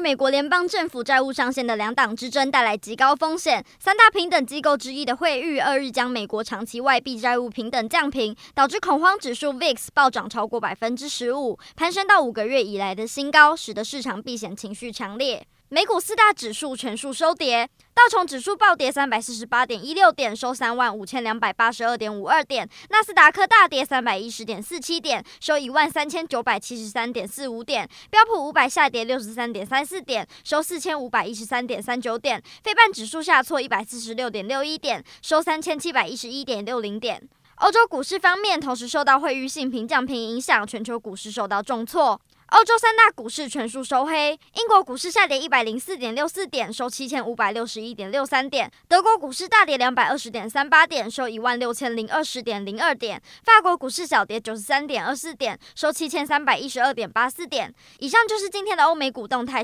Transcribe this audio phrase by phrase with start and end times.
[0.00, 15.44] 美国联邦政府债务上限的两党之争带来极高风险，三大平等机构之一的惠誉二日将美国长期外币债务平等降评，导致恐慌指数 VIX 暴涨超过百分之十五，攀升到五个月以来的新高，使得市场避险情绪强烈。
[15.70, 37.26] 美股四大指数全数收跌，道琼指数暴跌三百四十八点一六点，收三万五千两百八十二点五二点；纳斯达克大跌三百一十点四七点，收一万三千九百七十三点四五点；标普五百下跌六十三点三四点，收四千五百一十三点三九点；非半指数下挫一百四十六点六一点，收三千七百一十一点六零点。
[37.56, 42.20] 欧洲股市方面，同时受到汇率性平降评影响，全球股市受到重挫。
[42.50, 57.74] 欧洲三大股市全数收黑，英国股市下跌一百零四点六四点，收七千五百六十一点六三点；德国股市大跌两百二十点三八点，收一万六千零二十点零二点；法国股市小跌九十三点二四点，收七千三百一十二点八四点。
[57.98, 59.56] 以上就是今天的欧美股动态。